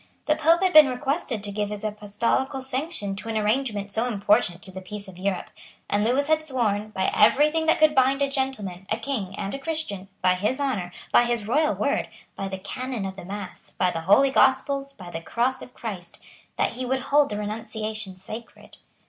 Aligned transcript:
The 0.25 0.35
Pope 0.35 0.63
had 0.63 0.73
been 0.73 0.87
requested 0.89 1.43
to 1.43 1.51
give 1.51 1.69
his 1.69 1.83
apostolical 1.85 2.59
sanction 2.59 3.15
to 3.17 3.29
an 3.29 3.37
arrangement 3.37 3.91
so 3.91 4.07
important 4.07 4.63
to 4.63 4.71
the 4.71 4.81
peace 4.81 5.07
of 5.07 5.19
Europe; 5.19 5.51
and 5.87 6.03
Lewis 6.03 6.27
had 6.27 6.41
sworn, 6.43 6.89
by 6.89 7.11
every 7.13 7.51
thing 7.51 7.67
that 7.67 7.77
could 7.77 7.93
bind 7.93 8.23
a 8.23 8.27
gentleman, 8.27 8.87
a 8.89 8.97
king, 8.97 9.35
and 9.37 9.53
a 9.53 9.59
Christian, 9.59 10.07
by 10.23 10.33
his 10.33 10.59
honour, 10.59 10.91
by 11.11 11.25
his 11.25 11.47
royal 11.47 11.75
word, 11.75 12.07
by 12.35 12.47
the 12.47 12.57
canon 12.57 13.05
of 13.05 13.15
the 13.15 13.25
Mass, 13.25 13.73
by 13.73 13.91
the 13.91 14.01
Holy 14.01 14.31
Gospels, 14.31 14.93
by 14.95 15.11
the 15.11 15.21
Cross 15.21 15.61
of 15.61 15.75
Christ, 15.75 16.17
that 16.55 16.71
he 16.73 16.83
would 16.83 17.01
hold 17.01 17.29
the 17.29 17.37
renunciation 17.37 18.17
sacred. 18.17 18.79